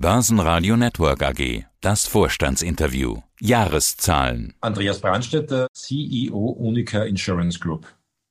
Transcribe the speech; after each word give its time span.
Börsenradio 0.00 0.76
Network 0.76 1.24
AG. 1.24 1.64
Das 1.80 2.06
Vorstandsinterview. 2.06 3.16
Jahreszahlen. 3.40 4.54
Andreas 4.60 5.00
Brandstätter, 5.00 5.66
CEO 5.72 6.50
Unica 6.50 7.02
Insurance 7.02 7.58
Group. 7.58 7.84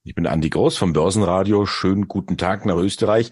Ich 0.05 0.15
bin 0.15 0.27
Andi 0.27 0.49
Groß 0.49 0.77
vom 0.77 0.93
Börsenradio. 0.93 1.65
Schönen 1.65 2.07
guten 2.07 2.38
Tag 2.38 2.65
nach 2.65 2.77
Österreich. 2.77 3.31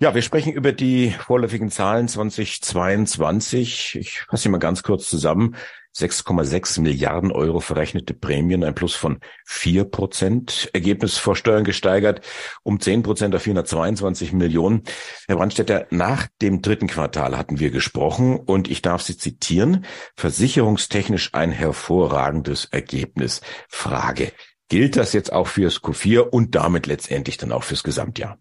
Ja, 0.00 0.14
wir 0.14 0.22
sprechen 0.22 0.52
über 0.52 0.72
die 0.72 1.10
vorläufigen 1.10 1.70
Zahlen 1.70 2.08
2022. 2.08 3.96
Ich 4.00 4.22
fasse 4.22 4.44
sie 4.44 4.48
mal 4.48 4.58
ganz 4.58 4.82
kurz 4.82 5.08
zusammen. 5.08 5.56
6,6 5.96 6.80
Milliarden 6.80 7.30
Euro 7.30 7.60
verrechnete 7.60 8.14
Prämien, 8.14 8.64
ein 8.64 8.74
Plus 8.74 8.94
von 8.94 9.18
4 9.44 9.84
Prozent. 9.84 10.70
Ergebnis 10.72 11.18
vor 11.18 11.36
Steuern 11.36 11.64
gesteigert 11.64 12.22
um 12.62 12.80
10 12.80 13.02
Prozent 13.02 13.34
auf 13.34 13.42
422 13.42 14.32
Millionen. 14.32 14.82
Herr 15.28 15.36
Brandstätter, 15.36 15.86
nach 15.90 16.28
dem 16.40 16.62
dritten 16.62 16.88
Quartal 16.88 17.36
hatten 17.36 17.60
wir 17.60 17.70
gesprochen 17.70 18.40
und 18.40 18.70
ich 18.70 18.80
darf 18.80 19.02
Sie 19.02 19.18
zitieren. 19.18 19.84
Versicherungstechnisch 20.16 21.34
ein 21.34 21.52
hervorragendes 21.52 22.64
Ergebnis. 22.66 23.42
Frage. 23.68 24.32
Gilt 24.68 24.96
das 24.96 25.12
jetzt 25.12 25.32
auch 25.32 25.46
fürs 25.46 25.82
Q4 25.82 26.20
und 26.20 26.54
damit 26.54 26.86
letztendlich 26.86 27.36
dann 27.36 27.52
auch 27.52 27.64
fürs 27.64 27.82
Gesamtjahr? 27.82 28.38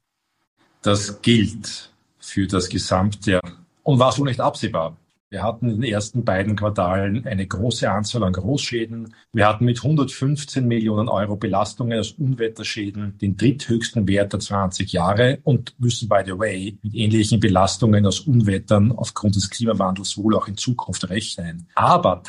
Das 0.81 1.21
gilt 1.21 1.91
für 2.17 2.47
das 2.47 2.67
Gesamtjahr 2.67 3.41
und 3.83 3.99
war 3.99 4.11
so 4.11 4.25
nicht 4.25 4.39
absehbar. 4.39 4.97
Wir 5.29 5.43
hatten 5.43 5.69
in 5.69 5.79
den 5.79 5.91
ersten 5.91 6.25
beiden 6.25 6.55
Quartalen 6.55 7.25
eine 7.25 7.45
große 7.47 7.89
Anzahl 7.89 8.23
an 8.23 8.33
Großschäden. 8.33 9.13
Wir 9.31 9.47
hatten 9.47 9.63
mit 9.63 9.77
115 9.77 10.67
Millionen 10.67 11.07
Euro 11.07 11.37
Belastungen 11.37 11.99
aus 11.99 12.11
Unwetterschäden 12.11 13.17
den 13.19 13.37
dritthöchsten 13.37 14.07
Wert 14.07 14.33
der 14.33 14.39
20 14.39 14.91
Jahre 14.91 15.39
und 15.43 15.75
müssen, 15.79 16.09
by 16.09 16.23
the 16.25 16.37
way, 16.37 16.77
mit 16.81 16.95
ähnlichen 16.95 17.39
Belastungen 17.39 18.05
aus 18.05 18.21
Unwettern 18.21 18.91
aufgrund 18.91 19.35
des 19.35 19.49
Klimawandels 19.51 20.17
wohl 20.17 20.35
auch 20.35 20.47
in 20.47 20.57
Zukunft 20.57 21.09
rechnen. 21.09 21.67
Aber 21.75 22.23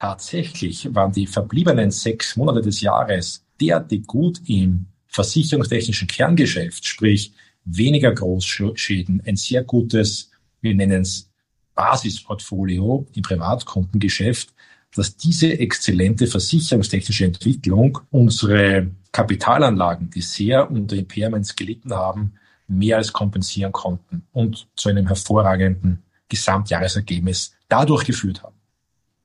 tatsächlich 0.00 0.92
waren 0.94 1.12
die 1.12 1.26
verbliebenen 1.26 1.90
sechs 1.90 2.34
Monate 2.34 2.62
des 2.62 2.80
Jahres 2.80 3.44
derartig 3.60 4.06
gut 4.06 4.40
im 4.46 4.86
versicherungstechnischen 5.06 6.08
Kerngeschäft, 6.08 6.84
sprich 6.86 7.32
weniger 7.64 8.12
Großschäden, 8.12 9.22
ein 9.26 9.36
sehr 9.36 9.64
gutes, 9.64 10.30
wir 10.60 10.74
nennen 10.74 11.02
es 11.02 11.30
Basisportfolio 11.74 13.06
im 13.14 13.22
Privatkundengeschäft, 13.22 14.52
dass 14.94 15.16
diese 15.16 15.58
exzellente 15.58 16.26
versicherungstechnische 16.26 17.24
Entwicklung 17.24 17.98
unsere 18.10 18.90
Kapitalanlagen, 19.12 20.10
die 20.10 20.20
sehr 20.20 20.70
unter 20.70 20.96
Impairments 20.96 21.54
gelitten 21.56 21.94
haben, 21.94 22.34
mehr 22.66 22.96
als 22.96 23.12
kompensieren 23.12 23.72
konnten 23.72 24.22
und 24.32 24.68
zu 24.76 24.88
einem 24.88 25.06
hervorragenden 25.06 26.02
Gesamtjahresergebnis 26.28 27.54
dadurch 27.68 28.04
geführt 28.04 28.42
haben. 28.42 28.54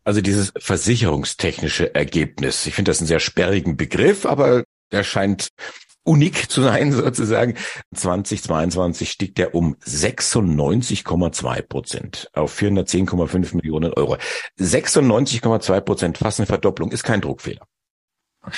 Also 0.03 0.21
dieses 0.21 0.53
versicherungstechnische 0.57 1.93
Ergebnis. 1.95 2.65
Ich 2.67 2.75
finde 2.75 2.91
das 2.91 2.99
einen 2.99 3.07
sehr 3.07 3.19
sperrigen 3.19 3.75
Begriff, 3.75 4.25
aber 4.25 4.63
der 4.91 5.03
scheint 5.03 5.49
unik 6.05 6.49
zu 6.49 6.61
sein 6.61 6.91
sozusagen. 6.93 7.55
2022 7.93 9.11
stieg 9.11 9.35
der 9.35 9.53
um 9.53 9.75
96,2 9.85 11.61
Prozent 11.63 12.29
auf 12.33 12.57
410,5 12.57 13.55
Millionen 13.55 13.93
Euro. 13.93 14.17
96,2 14.59 15.81
Prozent, 15.81 16.17
fast 16.17 16.39
eine 16.39 16.47
Verdopplung, 16.47 16.91
ist 16.91 17.03
kein 17.03 17.21
Druckfehler. 17.21 17.65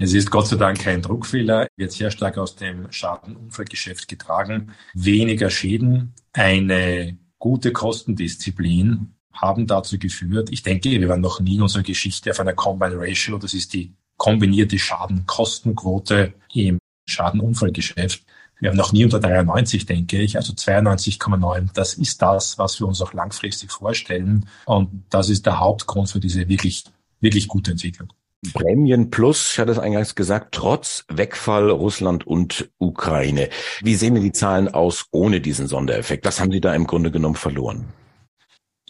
Es 0.00 0.14
ist 0.14 0.30
Gott 0.30 0.46
sei 0.46 0.56
Dank 0.56 0.78
kein 0.78 1.02
Druckfehler, 1.02 1.66
wird 1.76 1.92
sehr 1.92 2.10
stark 2.10 2.38
aus 2.38 2.54
dem 2.54 2.90
Schadenunfallgeschäft 2.90 4.06
getragen. 4.06 4.72
Weniger 4.94 5.50
Schäden, 5.50 6.14
eine 6.32 7.18
gute 7.38 7.72
Kostendisziplin 7.72 9.14
haben 9.32 9.66
dazu 9.66 9.98
geführt. 9.98 10.50
Ich 10.50 10.62
denke, 10.62 10.90
wir 10.90 11.08
waren 11.08 11.20
noch 11.20 11.40
nie 11.40 11.56
in 11.56 11.62
unserer 11.62 11.82
Geschichte 11.82 12.30
auf 12.30 12.40
einer 12.40 12.54
Combine 12.54 12.96
Ratio, 12.96 13.38
das 13.38 13.54
ist 13.54 13.74
die 13.74 13.94
kombinierte 14.18 14.78
Schadenkostenquote 14.78 16.34
im 16.52 16.78
Schadenunfallgeschäft. 17.08 18.22
Wir 18.60 18.70
haben 18.70 18.76
noch 18.76 18.92
nie 18.92 19.04
unter 19.04 19.20
93, 19.20 19.86
denke 19.86 20.20
ich, 20.20 20.36
also 20.36 20.52
92,9. 20.52 21.68
Das 21.74 21.94
ist 21.94 22.20
das, 22.20 22.58
was 22.58 22.80
wir 22.80 22.88
uns 22.88 23.00
auch 23.00 23.12
langfristig 23.12 23.70
vorstellen. 23.70 24.48
Und 24.66 25.04
das 25.10 25.30
ist 25.30 25.46
der 25.46 25.60
Hauptgrund 25.60 26.10
für 26.10 26.20
diese 26.20 26.48
wirklich, 26.48 26.84
wirklich 27.20 27.48
gute 27.48 27.70
Entwicklung. 27.70 28.12
Prämien 28.52 29.10
plus, 29.10 29.52
ich 29.52 29.58
hatte 29.58 29.72
es 29.72 29.78
eingangs 29.78 30.14
gesagt, 30.14 30.54
trotz 30.54 31.04
Wegfall 31.08 31.70
Russland 31.70 32.26
und 32.26 32.70
Ukraine. 32.78 33.48
Wie 33.82 33.96
sehen 33.96 34.14
denn 34.14 34.22
die 34.22 34.32
Zahlen 34.32 34.68
aus 34.68 35.06
ohne 35.10 35.40
diesen 35.40 35.66
Sondereffekt? 35.66 36.24
Das 36.24 36.40
haben 36.40 36.52
Sie 36.52 36.60
da 36.60 36.74
im 36.74 36.86
Grunde 36.86 37.10
genommen 37.10 37.34
verloren. 37.34 37.86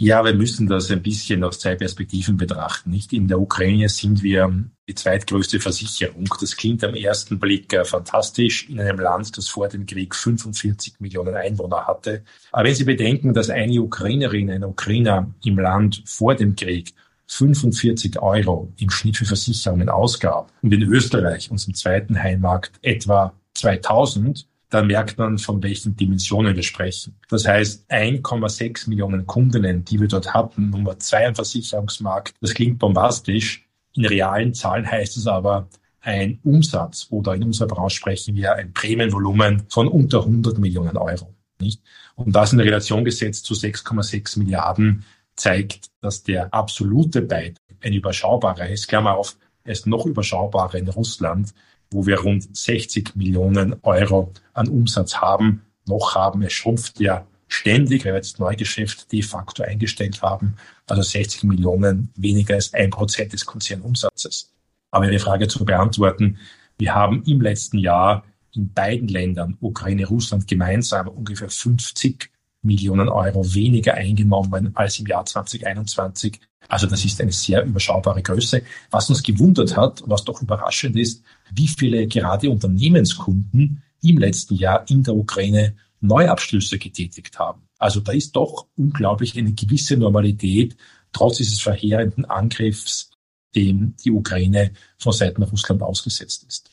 Ja, 0.01 0.25
wir 0.25 0.33
müssen 0.33 0.69
das 0.69 0.93
ein 0.93 1.03
bisschen 1.03 1.43
aus 1.43 1.59
zwei 1.59 1.75
Perspektiven 1.75 2.37
betrachten. 2.37 2.91
Nicht 2.91 3.13
in 3.13 3.27
der 3.27 3.41
Ukraine 3.41 3.89
sind 3.89 4.23
wir 4.23 4.49
die 4.87 4.95
zweitgrößte 4.95 5.59
Versicherung. 5.59 6.29
Das 6.41 6.57
klingt 6.57 6.85
am 6.85 6.95
ersten 6.95 7.41
Blick 7.41 7.73
äh, 7.73 7.85
fantastisch 7.85 8.69
in 8.69 8.79
einem 8.79 9.01
Land, 9.01 9.37
das 9.37 9.49
vor 9.49 9.67
dem 9.67 9.87
Krieg 9.87 10.15
45 10.15 11.01
Millionen 11.01 11.35
Einwohner 11.35 11.89
hatte. 11.89 12.23
Aber 12.53 12.69
wenn 12.69 12.77
Sie 12.77 12.85
bedenken, 12.85 13.35
dass 13.35 13.51
eine 13.51 13.83
Ukrainerin, 13.83 14.53
ein 14.53 14.63
Ukrainer 14.63 15.35
im 15.45 15.59
Land 15.59 16.05
vor 16.07 16.37
dem 16.37 16.55
Krieg 16.55 16.95
45 17.27 18.23
Euro 18.23 18.73
im 18.79 18.91
Schnitt 18.91 19.17
für 19.17 19.25
Versicherungen 19.25 19.89
ausgab 19.89 20.53
und 20.63 20.73
in 20.73 20.83
Österreich, 20.83 21.51
unserem 21.51 21.75
zweiten 21.75 22.23
Heimmarkt, 22.23 22.71
etwa 22.83 23.33
2000, 23.55 24.47
dann 24.71 24.87
merkt 24.87 25.19
man, 25.19 25.39
von 25.39 25.63
welchen 25.63 25.97
Dimensionen 25.97 26.55
wir 26.55 26.63
sprechen. 26.63 27.17
Das 27.31 27.47
heißt, 27.47 27.91
1,6 27.91 28.89
Millionen 28.89 29.27
Kundinnen, 29.27 29.85
die 29.85 30.01
wir 30.01 30.09
dort 30.09 30.35
hatten, 30.35 30.71
Nummer 30.71 30.99
zwei 30.99 31.27
im 31.27 31.35
Versicherungsmarkt, 31.35 32.35
das 32.41 32.55
klingt 32.55 32.79
bombastisch. 32.79 33.67
In 33.95 34.05
realen 34.05 34.55
Zahlen 34.55 34.91
heißt 34.91 35.17
es 35.17 35.27
aber, 35.27 35.69
ein 36.01 36.39
Umsatz 36.45 37.07
oder 37.11 37.35
in 37.35 37.43
unserer 37.45 37.69
Branche 37.69 37.97
sprechen 37.97 38.35
wir 38.35 38.55
ein 38.55 38.73
Prämienvolumen 38.73 39.65
von 39.69 39.89
unter 39.89 40.21
100 40.21 40.59
Millionen 40.59 40.97
Euro. 40.97 41.35
Nicht? 41.61 41.83
Und 42.15 42.35
das 42.35 42.53
in 42.53 42.61
Relation 42.61 43.05
gesetzt 43.05 43.47
zu 43.47 43.55
6,6 43.55 44.39
Milliarden 44.39 45.05
zeigt, 45.35 45.91
dass 46.01 46.23
der 46.23 46.53
absolute 46.53 47.23
Beitrag 47.23 47.59
ein 47.83 47.93
überschaubarer 47.93 48.69
ist. 48.69 48.89
Klammer 48.89 49.17
auf, 49.17 49.37
er 49.65 49.73
ist 49.73 49.87
noch 49.87 50.07
überschaubarer 50.07 50.75
in 50.77 50.89
Russland 50.89 51.53
wo 51.91 52.07
wir 52.07 52.21
rund 52.21 52.57
60 52.57 53.17
Millionen 53.17 53.77
Euro 53.83 54.33
an 54.53 54.69
Umsatz 54.69 55.17
haben, 55.17 55.63
noch 55.87 56.15
haben. 56.15 56.43
Es 56.43 56.53
schrumpft 56.53 57.01
ja 57.01 57.27
ständig, 57.49 58.05
weil 58.05 58.13
wir 58.13 58.17
jetzt 58.17 58.39
Neugeschäft 58.39 59.11
de 59.11 59.23
facto 59.23 59.63
eingestellt 59.63 60.23
haben. 60.23 60.57
Also 60.87 61.03
60 61.03 61.45
Millionen 61.45 62.11
weniger 62.15 62.55
als 62.55 62.75
ein 62.75 62.91
Prozent 62.91 63.33
des 63.33 63.47
Konzernumsatzes. 63.47 64.53
Aber 64.91 65.07
Ihre 65.07 65.19
Frage 65.19 65.49
zu 65.49 65.65
beantworten, 65.65 66.39
wir 66.79 66.95
haben 66.95 67.23
im 67.25 67.41
letzten 67.41 67.79
Jahr 67.79 68.25
in 68.55 68.73
beiden 68.73 69.09
Ländern, 69.09 69.57
Ukraine, 69.61 70.07
Russland 70.07 70.47
gemeinsam, 70.47 71.09
ungefähr 71.09 71.51
50 71.51 72.31
Millionen 72.63 73.09
Euro 73.09 73.55
weniger 73.55 73.95
eingenommen 73.95 74.73
als 74.75 74.99
im 74.99 75.07
Jahr 75.07 75.25
2021. 75.25 76.41
Also 76.69 76.87
das 76.87 77.05
ist 77.05 77.21
eine 77.21 77.33
sehr 77.33 77.65
überschaubare 77.65 78.23
Größe. 78.23 78.63
Was 78.91 79.09
uns 79.09 79.23
gewundert 79.23 79.77
hat, 79.77 80.03
was 80.07 80.25
doch 80.25 80.43
überraschend 80.43 80.97
ist, 80.97 81.23
wie 81.55 81.69
viele 81.69 82.07
gerade 82.07 82.51
Unternehmenskunden 82.51 83.83
im 84.03 84.19
letzten 84.19 84.55
Jahr 84.55 84.89
in 84.89 85.03
der 85.03 85.15
Ukraine 85.15 85.75
Neuabschlüsse 86.01 86.79
getätigt 86.79 87.39
haben. 87.39 87.63
Also 87.79 88.01
da 88.01 88.13
ist 88.13 88.37
doch 88.37 88.67
unglaublich 88.77 89.37
eine 89.37 89.53
gewisse 89.53 89.97
Normalität, 89.97 90.77
trotz 91.13 91.39
dieses 91.39 91.61
verheerenden 91.61 92.25
Angriffs, 92.25 93.11
dem 93.55 93.95
die 94.05 94.11
Ukraine 94.11 94.73
von 94.99 95.13
Seiten 95.13 95.43
Russland 95.43 95.83
ausgesetzt 95.83 96.45
ist. 96.47 96.71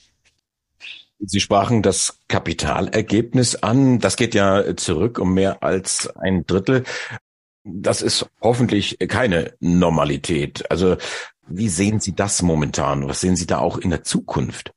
Sie 1.20 1.40
sprachen 1.40 1.82
das 1.82 2.20
Kapitalergebnis 2.28 3.56
an. 3.56 4.00
Das 4.00 4.18
geht 4.18 4.36
ja 4.36 4.76
zurück 4.76 5.18
um 5.18 5.34
mehr 5.34 5.64
als 5.64 6.08
ein 6.18 6.46
Drittel. 6.46 6.84
Das 7.64 8.02
ist 8.02 8.28
hoffentlich 8.42 8.98
keine 9.08 9.54
Normalität. 9.60 10.70
Also 10.70 10.98
wie 11.48 11.70
sehen 11.70 12.00
Sie 12.00 12.16
das 12.16 12.42
momentan? 12.42 13.08
Was 13.08 13.22
sehen 13.22 13.36
Sie 13.36 13.46
da 13.46 13.60
auch 13.60 13.78
in 13.78 13.90
der 13.90 14.04
Zukunft? 14.04 14.72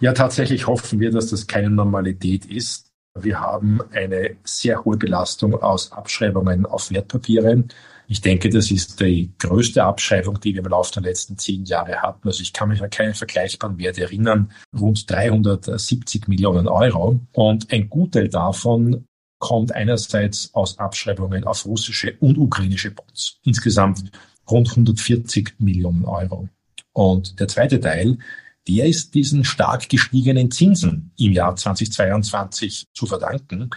Ja, 0.00 0.12
tatsächlich 0.12 0.66
hoffen 0.66 1.00
wir, 1.00 1.10
dass 1.10 1.28
das 1.28 1.46
keine 1.46 1.70
Normalität 1.70 2.46
ist. 2.46 2.92
Wir 3.14 3.40
haben 3.40 3.80
eine 3.92 4.36
sehr 4.44 4.84
hohe 4.84 4.96
Belastung 4.96 5.54
aus 5.60 5.92
Abschreibungen 5.92 6.66
auf 6.66 6.90
Wertpapiere. 6.90 7.64
Ich 8.06 8.20
denke, 8.20 8.48
das 8.48 8.70
ist 8.70 9.00
die 9.00 9.32
größte 9.38 9.84
Abschreibung, 9.84 10.40
die 10.40 10.54
wir 10.54 10.62
im 10.62 10.70
Laufe 10.70 10.92
der 10.94 11.02
letzten 11.02 11.36
zehn 11.36 11.64
Jahre 11.64 12.00
hatten. 12.00 12.26
Also 12.26 12.42
ich 12.42 12.52
kann 12.52 12.68
mich 12.68 12.82
an 12.82 12.90
keinen 12.90 13.14
vergleichbaren 13.14 13.78
Wert 13.78 13.98
erinnern. 13.98 14.50
Rund 14.78 15.10
370 15.10 16.28
Millionen 16.28 16.68
Euro. 16.68 17.20
Und 17.32 17.70
ein 17.72 17.90
Gutteil 17.90 18.28
davon 18.28 19.04
kommt 19.38 19.74
einerseits 19.74 20.54
aus 20.54 20.78
Abschreibungen 20.78 21.44
auf 21.44 21.66
russische 21.66 22.16
und 22.20 22.38
ukrainische 22.38 22.92
Bonds. 22.92 23.38
Insgesamt 23.44 24.10
rund 24.50 24.70
140 24.70 25.54
Millionen 25.58 26.04
Euro. 26.04 26.48
Und 26.92 27.38
der 27.40 27.48
zweite 27.48 27.80
Teil, 27.80 28.18
der 28.68 28.86
ist 28.86 29.14
diesen 29.14 29.44
stark 29.44 29.88
gestiegenen 29.88 30.50
Zinsen 30.50 31.10
im 31.18 31.32
Jahr 31.32 31.56
2022 31.56 32.86
zu 32.92 33.06
verdanken. 33.06 33.70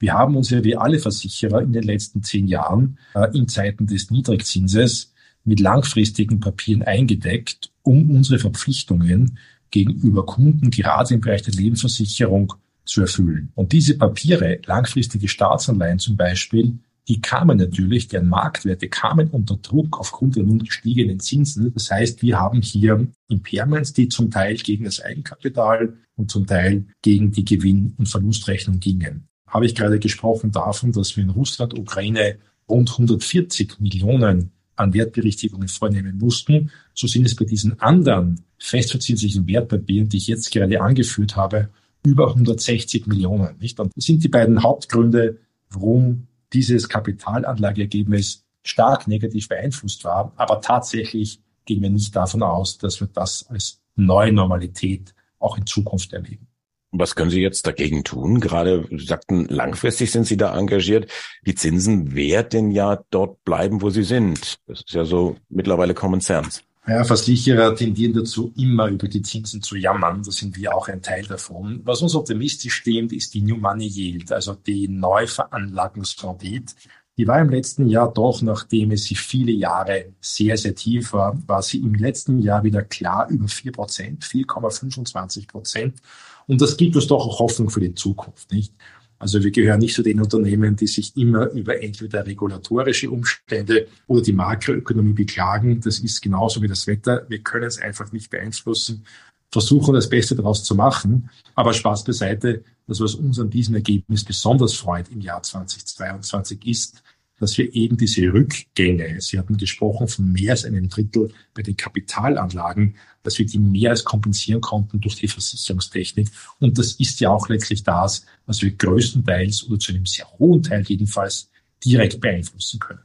Wir 0.00 0.14
haben 0.14 0.36
uns 0.36 0.50
ja 0.50 0.64
wie 0.64 0.76
alle 0.76 0.98
Versicherer 0.98 1.62
in 1.62 1.72
den 1.72 1.84
letzten 1.84 2.22
zehn 2.22 2.48
Jahren 2.48 2.98
äh, 3.14 3.28
in 3.36 3.46
Zeiten 3.46 3.86
des 3.86 4.10
Niedrigzinses 4.10 5.12
mit 5.44 5.60
langfristigen 5.60 6.40
Papieren 6.40 6.82
eingedeckt, 6.82 7.70
um 7.82 8.10
unsere 8.10 8.38
Verpflichtungen 8.38 9.38
gegenüber 9.70 10.26
Kunden 10.26 10.70
gerade 10.70 11.14
im 11.14 11.20
Bereich 11.20 11.42
der 11.42 11.54
Lebensversicherung 11.54 12.52
zu 12.84 13.02
erfüllen. 13.02 13.52
Und 13.54 13.72
diese 13.72 13.96
Papiere, 13.96 14.60
langfristige 14.66 15.28
Staatsanleihen 15.28 15.98
zum 15.98 16.16
Beispiel, 16.16 16.78
die 17.08 17.20
kamen 17.20 17.58
natürlich, 17.58 18.08
deren 18.08 18.28
Marktwerte 18.28 18.88
kamen 18.88 19.28
unter 19.28 19.56
Druck 19.56 19.98
aufgrund 19.98 20.36
der 20.36 20.44
nun 20.44 20.60
gestiegenen 20.60 21.18
Zinsen. 21.18 21.72
Das 21.74 21.90
heißt, 21.90 22.22
wir 22.22 22.38
haben 22.38 22.62
hier 22.62 23.08
Impairments, 23.28 23.92
die 23.92 24.08
zum 24.08 24.30
Teil 24.30 24.56
gegen 24.56 24.84
das 24.84 25.00
Eigenkapital 25.00 25.96
und 26.16 26.30
zum 26.30 26.46
Teil 26.46 26.86
gegen 27.02 27.32
die 27.32 27.44
Gewinn- 27.44 27.94
und 27.98 28.08
Verlustrechnung 28.08 28.78
gingen. 28.78 29.26
Habe 29.48 29.66
ich 29.66 29.74
gerade 29.74 29.98
gesprochen 29.98 30.52
davon, 30.52 30.92
dass 30.92 31.16
wir 31.16 31.24
in 31.24 31.30
Russland, 31.30 31.76
Ukraine 31.76 32.38
rund 32.68 32.90
140 32.90 33.80
Millionen 33.80 34.52
an 34.76 34.94
Wertberichtigungen 34.94 35.68
vornehmen 35.68 36.18
mussten. 36.18 36.70
So 36.94 37.06
sind 37.06 37.26
es 37.26 37.34
bei 37.34 37.44
diesen 37.44 37.80
anderen 37.80 38.44
festverzinslichen 38.58 39.46
Wertpapieren, 39.48 40.08
die 40.08 40.18
ich 40.18 40.28
jetzt 40.28 40.50
gerade 40.52 40.80
angeführt 40.80 41.36
habe, 41.36 41.68
über 42.04 42.28
160 42.28 43.06
Millionen. 43.06 43.58
Nicht? 43.58 43.78
Und 43.80 43.92
das 43.96 44.04
sind 44.04 44.22
die 44.22 44.28
beiden 44.28 44.62
Hauptgründe, 44.62 45.38
warum 45.70 46.28
dieses 46.52 46.88
Kapitalanlageergebnis 46.88 48.44
stark 48.62 49.08
negativ 49.08 49.48
beeinflusst 49.48 50.04
war. 50.04 50.32
Aber 50.36 50.60
tatsächlich 50.60 51.40
gehen 51.64 51.82
wir 51.82 51.90
nicht 51.90 52.14
davon 52.14 52.42
aus, 52.42 52.78
dass 52.78 53.00
wir 53.00 53.08
das 53.08 53.46
als 53.48 53.80
neue 53.96 54.32
Normalität 54.32 55.14
auch 55.38 55.58
in 55.58 55.66
Zukunft 55.66 56.12
erleben. 56.12 56.46
Was 56.94 57.14
können 57.14 57.30
Sie 57.30 57.40
jetzt 57.40 57.66
dagegen 57.66 58.04
tun? 58.04 58.38
Gerade 58.38 58.86
Sie 58.90 59.06
sagten, 59.06 59.46
langfristig 59.46 60.10
sind 60.10 60.26
Sie 60.26 60.36
da 60.36 60.56
engagiert. 60.56 61.10
Die 61.46 61.54
Zinsen 61.54 62.14
werden 62.14 62.70
ja 62.70 63.02
dort 63.10 63.42
bleiben, 63.44 63.80
wo 63.80 63.88
sie 63.88 64.02
sind. 64.02 64.58
Das 64.66 64.80
ist 64.80 64.92
ja 64.92 65.04
so 65.06 65.36
mittlerweile 65.48 65.94
Common 65.94 66.20
Sense. 66.20 66.60
Ja, 66.84 67.04
Versicherer 67.04 67.76
tendieren 67.76 68.12
dazu, 68.12 68.52
immer 68.56 68.88
über 68.88 69.06
die 69.06 69.22
Zinsen 69.22 69.62
zu 69.62 69.76
jammern. 69.76 70.24
Da 70.24 70.32
sind 70.32 70.56
wir 70.56 70.74
auch 70.74 70.88
ein 70.88 71.00
Teil 71.00 71.24
davon. 71.24 71.80
Was 71.84 72.02
uns 72.02 72.16
optimistisch 72.16 72.74
stimmt, 72.74 73.12
ist 73.12 73.34
die 73.34 73.40
New 73.40 73.56
Money 73.56 73.86
Yield, 73.86 74.32
also 74.32 74.54
die 74.54 74.88
Neuveranlagungsrendite. 74.88 76.74
Die 77.16 77.28
war 77.28 77.40
im 77.40 77.50
letzten 77.50 77.86
Jahr 77.88 78.12
doch, 78.12 78.42
nachdem 78.42 78.90
es 78.90 79.04
sie 79.04 79.14
viele 79.14 79.52
Jahre 79.52 80.14
sehr, 80.20 80.56
sehr 80.56 80.74
tief 80.74 81.12
war, 81.12 81.40
war 81.46 81.62
sie 81.62 81.78
im 81.78 81.94
letzten 81.94 82.40
Jahr 82.40 82.64
wieder 82.64 82.82
klar 82.82 83.28
über 83.28 83.46
4 83.46 83.70
Prozent, 83.70 84.24
4,25 84.24 85.46
Prozent. 85.46 86.00
Und 86.48 86.60
das 86.60 86.76
gibt 86.76 86.96
uns 86.96 87.06
doch 87.06 87.24
auch 87.24 87.38
Hoffnung 87.38 87.70
für 87.70 87.80
die 87.80 87.94
Zukunft, 87.94 88.50
nicht? 88.50 88.74
Also 89.22 89.40
wir 89.40 89.52
gehören 89.52 89.78
nicht 89.78 89.94
zu 89.94 90.02
den 90.02 90.20
Unternehmen, 90.20 90.74
die 90.74 90.88
sich 90.88 91.16
immer 91.16 91.48
über 91.50 91.80
entweder 91.80 92.26
regulatorische 92.26 93.08
Umstände 93.08 93.86
oder 94.08 94.20
die 94.20 94.32
Makroökonomie 94.32 95.12
beklagen. 95.12 95.80
Das 95.80 96.00
ist 96.00 96.20
genauso 96.20 96.60
wie 96.60 96.66
das 96.66 96.88
Wetter. 96.88 97.24
Wir 97.28 97.38
können 97.38 97.66
es 97.66 97.80
einfach 97.80 98.10
nicht 98.10 98.30
beeinflussen, 98.30 99.04
versuchen 99.52 99.94
das 99.94 100.08
Beste 100.08 100.34
daraus 100.34 100.64
zu 100.64 100.74
machen. 100.74 101.30
Aber 101.54 101.72
Spaß 101.72 102.02
beiseite, 102.02 102.64
das, 102.88 103.00
was 103.00 103.14
uns 103.14 103.38
an 103.38 103.48
diesem 103.48 103.76
Ergebnis 103.76 104.24
besonders 104.24 104.74
freut 104.74 105.08
im 105.12 105.20
Jahr 105.20 105.40
2022 105.40 106.66
ist, 106.66 107.04
dass 107.42 107.58
wir 107.58 107.74
eben 107.74 107.96
diese 107.96 108.32
Rückgänge, 108.32 109.20
Sie 109.20 109.38
hatten 109.38 109.56
gesprochen 109.56 110.06
von 110.06 110.32
mehr 110.32 110.52
als 110.52 110.64
einem 110.64 110.88
Drittel 110.88 111.32
bei 111.54 111.62
den 111.62 111.76
Kapitalanlagen, 111.76 112.94
dass 113.24 113.38
wir 113.38 113.46
die 113.46 113.58
mehr 113.58 113.90
als 113.90 114.04
kompensieren 114.04 114.60
konnten 114.60 115.00
durch 115.00 115.16
die 115.16 115.26
Versicherungstechnik. 115.26 116.28
Und 116.60 116.78
das 116.78 116.92
ist 116.92 117.18
ja 117.20 117.30
auch 117.30 117.48
letztlich 117.48 117.82
das, 117.82 118.24
was 118.46 118.62
wir 118.62 118.70
größtenteils 118.70 119.64
oder 119.68 119.78
zu 119.80 119.92
einem 119.92 120.06
sehr 120.06 120.26
hohen 120.38 120.62
Teil 120.62 120.82
jedenfalls 120.82 121.50
direkt 121.84 122.20
beeinflussen 122.20 122.78
können. 122.78 123.00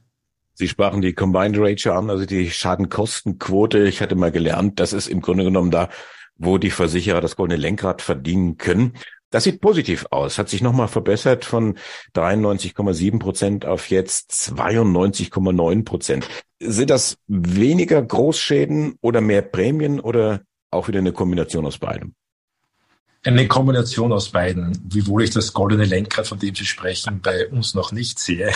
Sie 0.54 0.68
sprachen 0.68 1.02
die 1.02 1.14
Combined 1.14 1.58
Ratio 1.58 1.94
an, 1.94 2.10
also 2.10 2.26
die 2.26 2.50
Schadenkostenquote. 2.50 3.88
Ich 3.88 4.02
hatte 4.02 4.16
mal 4.16 4.32
gelernt, 4.32 4.80
das 4.80 4.94
ist 4.94 5.08
im 5.08 5.22
Grunde 5.22 5.46
genommen 5.46 5.72
da, 5.72 5.90
wo 6.38 6.60
die 6.60 6.72
Versicherer 6.72 7.22
das 7.22 7.36
goldene 7.36 7.60
Lenkrad 7.60 8.04
verdienen 8.04 8.58
können. 8.58 8.94
Das 9.30 9.44
sieht 9.44 9.60
positiv 9.60 10.06
aus, 10.10 10.38
hat 10.38 10.48
sich 10.48 10.62
nochmal 10.62 10.88
verbessert 10.88 11.44
von 11.44 11.78
93,7 12.16 13.20
Prozent 13.20 13.66
auf 13.66 13.90
jetzt 13.90 14.32
92,9 14.32 15.84
Prozent. 15.84 16.28
Sind 16.60 16.90
das 16.90 17.18
weniger 17.28 18.02
Großschäden 18.02 18.96
oder 19.02 19.20
mehr 19.20 19.42
Prämien 19.42 20.00
oder 20.00 20.42
auch 20.72 20.88
wieder 20.88 21.00
eine 21.00 21.12
Kombination 21.12 21.66
aus 21.66 21.78
beidem? 21.78 22.14
Eine 23.24 23.48
Kombination 23.50 24.14
aus 24.14 24.30
beiden, 24.30 24.80
wiewohl 24.86 25.24
ich 25.24 25.32
das 25.32 25.52
goldene 25.52 25.84
Lenkrad, 25.84 26.28
von 26.28 26.40
dem 26.40 26.56
Sie 26.56 26.66
sprechen, 26.66 27.20
bei 27.22 27.50
uns 27.50 27.74
noch 27.74 27.92
nicht 27.92 28.20
sehe. 28.20 28.52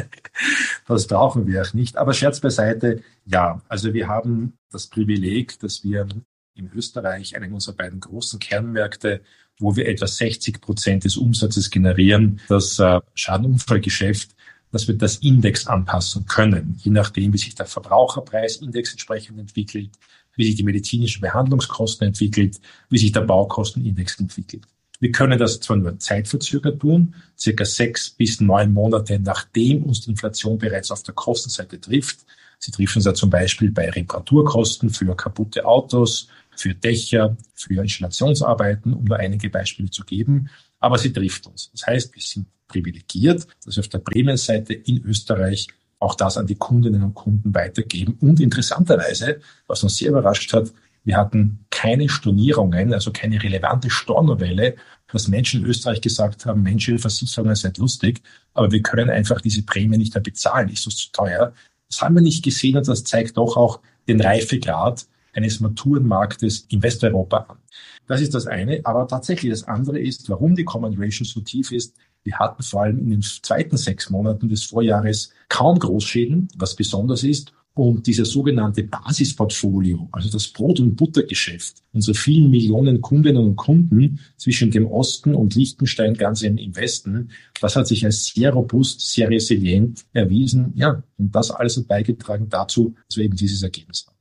das 0.86 1.06
brauchen 1.06 1.46
wir 1.46 1.62
auch 1.62 1.72
nicht. 1.72 1.96
Aber 1.96 2.12
Scherz 2.12 2.40
beiseite, 2.40 3.02
ja, 3.24 3.62
also 3.68 3.94
wir 3.94 4.08
haben 4.08 4.58
das 4.70 4.88
Privileg, 4.88 5.58
dass 5.60 5.82
wir 5.82 6.06
in 6.54 6.70
Österreich, 6.74 7.36
einen 7.36 7.54
unserer 7.54 7.76
beiden 7.76 8.00
großen 8.00 8.38
Kernmärkte, 8.38 9.22
wo 9.58 9.76
wir 9.76 9.88
etwa 9.88 10.06
60 10.06 10.60
Prozent 10.60 11.04
des 11.04 11.16
Umsatzes 11.16 11.70
generieren, 11.70 12.40
das 12.48 12.78
äh, 12.78 13.00
Schadenunfallgeschäft, 13.14 14.30
dass 14.72 14.88
wir 14.88 14.96
das 14.96 15.16
Index 15.16 15.66
anpassen 15.66 16.26
können, 16.26 16.78
je 16.82 16.90
nachdem, 16.90 17.32
wie 17.32 17.38
sich 17.38 17.54
der 17.54 17.66
Verbraucherpreisindex 17.66 18.92
entsprechend 18.92 19.38
entwickelt, 19.38 19.90
wie 20.34 20.44
sich 20.44 20.56
die 20.56 20.64
medizinischen 20.64 21.22
Behandlungskosten 21.22 22.08
entwickelt, 22.08 22.60
wie 22.90 22.98
sich 22.98 23.12
der 23.12 23.22
Baukostenindex 23.22 24.20
entwickelt. 24.20 24.64
Wir 24.98 25.12
können 25.12 25.38
das 25.38 25.60
zwar 25.60 25.76
nur 25.76 25.98
zeitverzögert 25.98 26.80
tun, 26.80 27.14
circa 27.38 27.64
sechs 27.64 28.10
bis 28.10 28.40
neun 28.40 28.72
Monate 28.72 29.18
nachdem 29.18 29.82
uns 29.82 30.02
die 30.02 30.10
Inflation 30.10 30.58
bereits 30.58 30.90
auf 30.90 31.02
der 31.02 31.14
Kostenseite 31.14 31.80
trifft. 31.80 32.20
Sie 32.58 32.70
trifft 32.70 32.96
uns 32.96 33.04
ja 33.04 33.12
zum 33.12 33.28
Beispiel 33.28 33.70
bei 33.70 33.90
Reparaturkosten 33.90 34.88
für 34.88 35.14
kaputte 35.14 35.66
Autos, 35.66 36.28
für 36.56 36.74
Dächer, 36.74 37.36
für 37.54 37.82
Installationsarbeiten, 37.82 38.94
um 38.94 39.04
nur 39.04 39.18
einige 39.18 39.50
Beispiele 39.50 39.90
zu 39.90 40.04
geben. 40.04 40.48
Aber 40.80 40.98
sie 40.98 41.12
trifft 41.12 41.46
uns. 41.46 41.70
Das 41.72 41.86
heißt, 41.86 42.14
wir 42.14 42.22
sind 42.22 42.46
privilegiert, 42.68 43.46
dass 43.64 43.76
wir 43.76 43.80
auf 43.80 43.88
der 43.88 43.98
Prämienseite 43.98 44.74
in 44.74 45.02
Österreich 45.04 45.68
auch 45.98 46.14
das 46.14 46.36
an 46.36 46.46
die 46.46 46.56
Kundinnen 46.56 47.02
und 47.02 47.14
Kunden 47.14 47.54
weitergeben. 47.54 48.18
Und 48.20 48.40
interessanterweise, 48.40 49.40
was 49.66 49.82
uns 49.82 49.96
sehr 49.96 50.10
überrascht 50.10 50.52
hat, 50.52 50.72
wir 51.04 51.16
hatten 51.16 51.64
keine 51.70 52.08
Stornierungen, 52.08 52.92
also 52.92 53.12
keine 53.12 53.40
relevante 53.40 53.90
Stornovelle, 53.90 54.74
dass 55.12 55.28
Menschen 55.28 55.62
in 55.62 55.66
Österreich 55.66 56.00
gesagt 56.00 56.46
haben, 56.46 56.62
Mensch, 56.62 56.88
Ihre 56.88 56.98
Versicherungen 56.98 57.54
sind 57.54 57.78
lustig, 57.78 58.22
aber 58.54 58.72
wir 58.72 58.82
können 58.82 59.08
einfach 59.08 59.40
diese 59.40 59.62
Prämie 59.62 59.98
nicht 59.98 60.14
mehr 60.14 60.22
bezahlen, 60.22 60.68
ist 60.68 60.84
uns 60.84 60.96
zu 60.96 61.12
teuer. 61.12 61.52
Das 61.88 62.02
haben 62.02 62.16
wir 62.16 62.22
nicht 62.22 62.44
gesehen 62.44 62.76
und 62.76 62.88
das 62.88 63.04
zeigt 63.04 63.36
doch 63.36 63.56
auch 63.56 63.80
den 64.08 64.20
Reifegrad 64.20 65.06
eines 65.36 65.60
Maturenmarktes 65.60 66.66
in 66.70 66.82
Westeuropa 66.82 67.46
an. 67.48 67.58
Das 68.06 68.20
ist 68.20 68.34
das 68.34 68.46
eine. 68.46 68.80
Aber 68.84 69.06
tatsächlich 69.06 69.50
das 69.50 69.64
andere 69.64 70.00
ist, 70.00 70.28
warum 70.28 70.54
die 70.54 70.64
Common 70.64 70.94
Ratio 70.98 71.24
so 71.24 71.40
tief 71.40 71.72
ist. 71.72 71.94
Wir 72.24 72.38
hatten 72.38 72.62
vor 72.62 72.82
allem 72.82 72.98
in 72.98 73.10
den 73.10 73.22
zweiten 73.22 73.76
sechs 73.76 74.10
Monaten 74.10 74.48
des 74.48 74.64
Vorjahres 74.64 75.30
kaum 75.48 75.78
Großschäden, 75.78 76.48
was 76.56 76.74
besonders 76.74 77.22
ist. 77.22 77.52
Und 77.74 78.06
dieses 78.06 78.30
sogenannte 78.30 78.84
Basisportfolio, 78.84 80.08
also 80.10 80.30
das 80.30 80.48
Brot- 80.48 80.80
und 80.80 80.96
Buttergeschäft, 80.96 81.82
unsere 81.92 82.14
vielen 82.14 82.50
Millionen 82.50 83.02
Kundinnen 83.02 83.44
und 83.44 83.56
Kunden 83.56 84.18
zwischen 84.38 84.70
dem 84.70 84.86
Osten 84.86 85.34
und 85.34 85.54
Liechtenstein 85.54 86.14
ganz 86.14 86.40
im, 86.40 86.74
Westen, 86.74 87.32
das 87.60 87.76
hat 87.76 87.86
sich 87.86 88.02
als 88.06 88.28
sehr 88.28 88.54
robust, 88.54 89.02
sehr 89.02 89.28
resilient 89.28 90.06
erwiesen. 90.14 90.72
Ja, 90.74 91.02
und 91.18 91.34
das 91.34 91.50
alles 91.50 91.76
hat 91.76 91.86
beigetragen 91.86 92.48
dazu, 92.48 92.94
dass 93.08 93.18
wir 93.18 93.24
eben 93.24 93.36
dieses 93.36 93.62
Ergebnis 93.62 94.06
haben. 94.06 94.15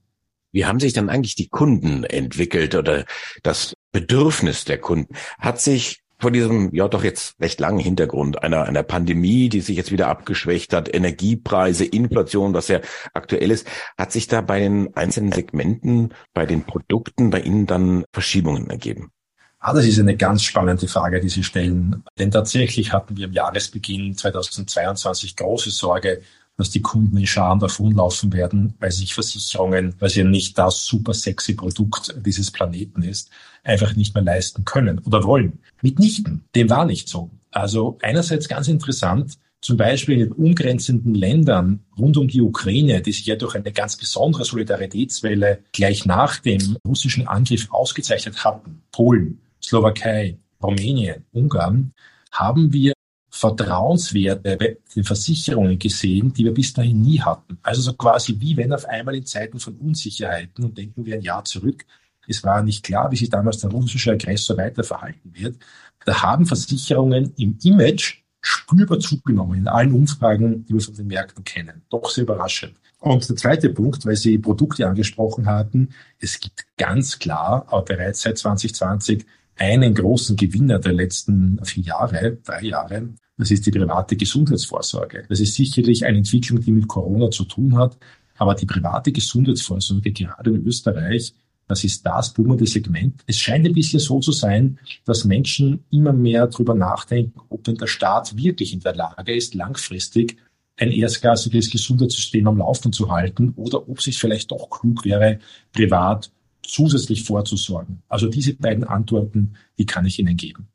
Wie 0.56 0.66
haben 0.66 0.80
sich 0.80 0.94
dann 0.94 1.10
eigentlich 1.10 1.36
die 1.36 1.50
Kunden 1.50 2.06
entwickelt 2.06 2.76
oder 2.76 3.04
das 3.44 3.74
Bedürfnis 3.92 4.64
der 4.64 4.78
Kunden? 4.78 5.14
Hat 5.38 5.60
sich 5.60 6.00
vor 6.18 6.32
diesem, 6.32 6.74
ja 6.74 6.88
doch 6.88 7.04
jetzt 7.04 7.38
recht 7.42 7.60
langen 7.60 7.80
Hintergrund 7.80 8.42
einer, 8.42 8.64
einer 8.64 8.84
Pandemie, 8.84 9.50
die 9.50 9.60
sich 9.60 9.76
jetzt 9.76 9.92
wieder 9.92 10.08
abgeschwächt 10.08 10.72
hat, 10.72 10.96
Energiepreise, 10.96 11.84
Inflation, 11.84 12.54
was 12.54 12.70
ja 12.70 12.80
aktuell 13.14 13.52
ist, 13.52 13.68
hat 13.98 14.14
sich 14.14 14.30
da 14.30 14.40
bei 14.40 14.62
den 14.62 14.96
einzelnen 14.96 15.34
Segmenten, 15.34 16.14
bei 16.34 16.46
den 16.46 16.64
Produkten 16.64 17.32
bei 17.32 17.42
Ihnen 17.42 17.66
dann 17.66 18.06
Verschiebungen 18.14 18.70
ergeben? 18.70 19.12
Ah, 19.60 19.74
das 19.74 19.86
ist 19.86 20.00
eine 20.00 20.16
ganz 20.16 20.44
spannende 20.44 20.88
Frage, 20.88 21.20
die 21.20 21.28
Sie 21.28 21.44
stellen. 21.44 22.06
Denn 22.18 22.32
tatsächlich 22.32 22.94
hatten 22.94 23.18
wir 23.18 23.26
im 23.26 23.34
Jahresbeginn 23.34 24.16
2022 24.16 25.36
große 25.36 25.72
Sorge, 25.72 26.22
dass 26.58 26.70
die 26.70 26.82
Kunden 26.82 27.18
in 27.18 27.28
Scharen 27.28 27.60
davonlaufen 27.60 28.32
werden, 28.34 28.74
weil 28.80 28.92
sich 28.92 29.14
Versicherungen, 29.14 29.96
weil 30.00 30.10
sie 30.10 30.24
nicht 30.24 30.58
das 30.58 30.86
super 30.86 31.14
sexy 31.14 31.54
Produkt 31.54 32.16
dieses 32.26 32.52
Planeten 32.52 33.02
ist, 33.02 33.30
einfach 33.64 33.96
nicht 33.96 34.16
mehr 34.16 34.24
leisten 34.24 34.64
können 34.66 35.00
oder 35.00 35.24
wollen. 35.24 35.60
Mitnichten. 35.82 36.46
Dem 36.56 36.70
war 36.70 36.86
nicht 36.86 37.10
so. 37.10 37.30
Also 37.52 37.98
einerseits 38.02 38.48
ganz 38.48 38.68
interessant, 38.68 39.38
zum 39.62 39.78
Beispiel 39.78 40.16
in 40.16 40.30
den 40.30 40.32
umgrenzenden 40.32 41.16
Ländern 41.16 41.80
rund 41.98 42.18
um 42.18 42.28
die 42.28 42.42
Ukraine, 42.42 43.02
die 43.02 43.12
sich 43.12 43.26
ja 43.26 43.36
durch 43.36 43.56
eine 43.56 43.72
ganz 43.72 43.98
besondere 43.98 44.46
Solidaritätswelle 44.46 45.64
gleich 45.74 46.06
nach 46.06 46.38
dem 46.38 46.78
russischen 46.88 47.28
Angriff 47.28 47.68
ausgezeichnet 47.72 48.44
hatten, 48.46 48.84
Polen, 48.92 49.40
Slowakei, 49.64 50.38
Rumänien, 50.62 51.26
Ungarn, 51.32 51.94
haben 52.32 52.74
wir 52.74 52.94
Vertrauenswerte 53.36 54.56
bei 54.56 54.78
den 54.96 55.04
Versicherungen 55.04 55.78
gesehen, 55.78 56.32
die 56.32 56.46
wir 56.46 56.54
bis 56.54 56.72
dahin 56.72 57.02
nie 57.02 57.20
hatten. 57.20 57.58
Also 57.64 57.82
so 57.82 57.94
quasi 57.94 58.40
wie 58.40 58.56
wenn 58.56 58.72
auf 58.72 58.86
einmal 58.86 59.14
in 59.16 59.26
Zeiten 59.26 59.60
von 59.60 59.76
Unsicherheiten, 59.76 60.64
und 60.64 60.78
denken 60.78 61.06
wir 61.06 61.16
ein 61.16 61.22
Jahr 61.22 61.44
zurück, 61.44 61.86
es 62.28 62.44
war 62.46 62.64
nicht 62.64 62.84
klar, 62.84 63.12
wie 63.12 63.18
sich 63.18 63.30
damals 63.30 63.58
der 63.58 63.72
russische 63.72 64.12
Aggressor 64.12 64.56
weiter 64.58 64.86
verhalten 64.86 65.32
wird, 65.34 65.58
da 66.06 66.22
haben 66.22 66.46
Versicherungen 66.46 67.34
im 67.36 67.58
Image 67.62 68.22
spürbar 68.40 69.00
zugenommen 69.00 69.58
in 69.58 69.68
allen 69.68 69.92
Umfragen, 69.92 70.66
die 70.66 70.74
wir 70.74 70.82
von 70.82 70.96
den 70.96 71.08
Märkten 71.08 71.44
kennen. 71.44 71.82
Doch 71.90 72.10
sehr 72.10 72.24
überraschend. 72.24 72.76
Und 73.00 73.28
der 73.28 73.36
zweite 73.36 73.70
Punkt, 73.70 74.06
weil 74.06 74.16
Sie 74.16 74.38
Produkte 74.38 74.88
angesprochen 74.88 75.46
hatten, 75.48 75.90
es 76.20 76.40
gibt 76.40 76.66
ganz 76.78 77.20
klar, 77.20 77.66
aber 77.68 77.84
bereits 77.84 78.22
seit 78.22 78.38
2020 78.38 79.26
einen 79.58 79.94
großen 79.94 80.38
Gewinner 80.38 80.80
der 80.80 80.94
letzten 80.94 81.60
vier 81.66 81.84
Jahre, 81.84 82.38
drei 82.44 82.62
Jahre. 82.62 83.10
Das 83.38 83.52
ist 83.52 83.66
die 83.66 83.72
private 83.72 84.16
Gesundheitsvorsorge. 84.16 85.26
Das 85.28 85.40
ist 85.40 85.56
sicherlich 85.56 86.06
eine 86.06 86.20
Entwicklung, 86.20 86.62
die 86.62 86.72
mit 86.72 86.88
Corona 86.88 87.30
zu 87.32 87.44
tun 87.44 87.78
hat. 87.78 87.98
Aber 88.38 88.56
die 88.56 88.66
private 88.66 89.12
Gesundheitsvorsorge, 89.12 90.12
gerade 90.12 90.52
in 90.52 90.66
Österreich, 90.66 91.34
das 91.68 91.84
ist 91.84 92.06
das 92.06 92.34
boomende 92.34 92.68
Segment. 92.68 93.24
Es 93.26 93.38
scheint 93.38 93.66
ein 93.66 93.74
bisschen 93.74 94.00
so 94.00 94.20
zu 94.20 94.32
sein, 94.32 94.78
dass 95.04 95.26
Menschen 95.26 95.84
immer 95.90 96.14
mehr 96.14 96.48
darüber 96.48 96.76
nachdenken, 96.76 97.40
ob 97.50 97.64
denn 97.64 97.76
der 97.76 97.88
Staat 97.88 98.38
wirklich 98.38 98.74
in 98.74 98.82
der 98.82 98.96
Lage 98.96 99.36
ist, 99.36 99.56
langfristig 99.56 100.38
ein 100.78 100.92
erstklassiges 100.92 101.72
Gesundheitssystem 101.72 102.48
am 102.48 102.58
Laufen 102.58 102.92
zu 102.92 103.10
halten 103.10 103.54
oder 103.56 103.88
ob 103.90 104.00
es 104.00 104.06
sich 104.06 104.18
vielleicht 104.18 104.52
doch 104.52 104.70
klug 104.70 105.06
wäre, 105.06 105.40
privat 105.72 106.32
zusätzlich 106.62 107.24
vorzusorgen. 107.24 108.02
Also 108.10 108.28
diese 108.28 108.54
beiden 108.56 108.84
Antworten, 108.84 109.54
die 109.80 109.86
kann 109.86 110.06
ich 110.06 110.20
Ihnen 110.20 110.36
geben. 110.36 110.68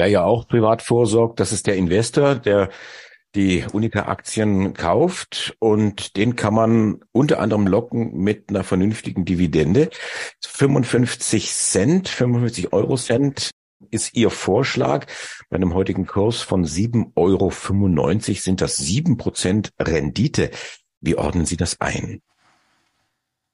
Wer 0.00 0.06
ja 0.06 0.24
auch 0.24 0.48
privat 0.48 0.80
vorsorgt, 0.80 1.40
das 1.40 1.52
ist 1.52 1.66
der 1.66 1.76
Investor, 1.76 2.34
der 2.34 2.70
die 3.34 3.66
Unica-Aktien 3.70 4.72
kauft 4.72 5.54
und 5.58 6.16
den 6.16 6.36
kann 6.36 6.54
man 6.54 7.00
unter 7.12 7.38
anderem 7.38 7.66
locken 7.66 8.16
mit 8.16 8.48
einer 8.48 8.64
vernünftigen 8.64 9.26
Dividende. 9.26 9.90
55 10.42 11.52
Cent, 11.52 12.08
55 12.08 12.72
Euro 12.72 12.96
Cent 12.96 13.50
ist 13.90 14.16
Ihr 14.16 14.30
Vorschlag. 14.30 15.04
Bei 15.50 15.56
einem 15.56 15.74
heutigen 15.74 16.06
Kurs 16.06 16.40
von 16.40 16.64
7,95 16.64 17.14
Euro 17.16 18.38
sind 18.40 18.62
das 18.62 18.76
7 18.78 19.18
Prozent 19.18 19.68
Rendite. 19.78 20.50
Wie 21.02 21.16
ordnen 21.16 21.44
Sie 21.44 21.58
das 21.58 21.78
ein? 21.78 22.22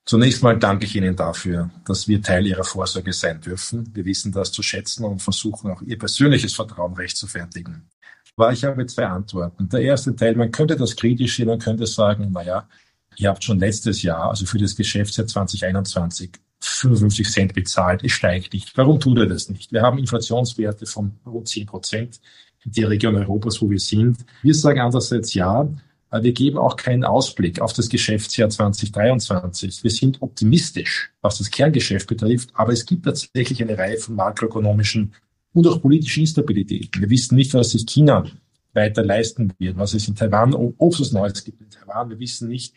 Zunächst 0.06 0.40
mal 0.40 0.56
danke 0.56 0.84
ich 0.84 0.94
Ihnen 0.94 1.16
dafür, 1.16 1.68
dass 1.84 2.06
wir 2.06 2.22
Teil 2.22 2.46
Ihrer 2.46 2.62
Vorsorge 2.62 3.12
sein 3.12 3.40
dürfen. 3.40 3.90
Wir 3.92 4.04
wissen 4.04 4.30
das 4.30 4.52
zu 4.52 4.62
schätzen 4.62 5.04
und 5.04 5.20
versuchen 5.20 5.72
auch 5.72 5.82
Ihr 5.82 5.98
persönliches 5.98 6.54
Vertrauen 6.54 6.94
recht 6.94 7.16
zu 7.16 7.26
fertigen. 7.26 7.90
Aber 8.36 8.52
ich 8.52 8.62
habe 8.62 8.86
zwei 8.86 9.06
Antworten. 9.06 9.68
Der 9.68 9.80
erste 9.80 10.14
Teil, 10.14 10.36
man 10.36 10.52
könnte 10.52 10.76
das 10.76 10.94
kritisch 10.94 11.36
sehen, 11.36 11.48
man 11.48 11.58
könnte 11.58 11.86
sagen, 11.86 12.30
naja, 12.30 12.68
ihr 13.16 13.30
habt 13.30 13.42
schon 13.42 13.58
letztes 13.58 14.02
Jahr, 14.02 14.30
also 14.30 14.46
für 14.46 14.58
das 14.58 14.76
Geschäftsjahr 14.76 15.26
2021, 15.26 16.30
55 16.60 17.28
Cent 17.28 17.54
bezahlt, 17.54 18.04
es 18.04 18.12
steigt 18.12 18.52
nicht. 18.52 18.76
Warum 18.76 19.00
tut 19.00 19.18
er 19.18 19.26
das 19.26 19.48
nicht? 19.48 19.72
Wir 19.72 19.82
haben 19.82 19.98
Inflationswerte 19.98 20.86
von 20.86 21.18
rund 21.26 21.48
10 21.48 21.66
Prozent 21.66 22.20
in 22.64 22.72
der 22.72 22.90
Region 22.90 23.16
Europas, 23.16 23.60
wo 23.60 23.70
wir 23.70 23.80
sind. 23.80 24.18
Wir 24.42 24.54
sagen 24.54 24.80
andererseits 24.80 25.34
ja, 25.34 25.68
wir 26.12 26.32
geben 26.32 26.58
auch 26.58 26.76
keinen 26.76 27.04
Ausblick 27.04 27.60
auf 27.60 27.72
das 27.72 27.88
Geschäftsjahr 27.88 28.48
2023. 28.48 29.82
Wir 29.82 29.90
sind 29.90 30.22
optimistisch, 30.22 31.12
was 31.20 31.38
das 31.38 31.50
Kerngeschäft 31.50 32.06
betrifft, 32.06 32.50
aber 32.54 32.72
es 32.72 32.86
gibt 32.86 33.04
tatsächlich 33.04 33.62
eine 33.62 33.76
Reihe 33.76 33.98
von 33.98 34.14
makroökonomischen 34.14 35.12
und 35.52 35.66
auch 35.66 35.80
politischen 35.80 36.20
Instabilitäten. 36.20 37.00
Wir 37.00 37.10
wissen 37.10 37.34
nicht, 37.34 37.54
was 37.54 37.70
sich 37.70 37.86
China 37.86 38.24
weiter 38.72 39.04
leisten 39.04 39.52
wird, 39.58 39.76
was 39.76 39.94
es 39.94 40.06
in 40.06 40.14
Taiwan, 40.14 40.54
ob 40.54 41.00
es 41.00 41.12
Neues 41.12 41.42
gibt 41.42 41.60
in 41.60 41.70
Taiwan. 41.70 42.10
Wir 42.10 42.18
wissen 42.18 42.48
nicht, 42.48 42.74